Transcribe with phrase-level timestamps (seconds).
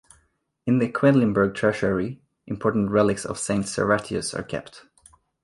[0.65, 4.87] In the Quedlinburg Treasury important relics of Saint Servatius are kept.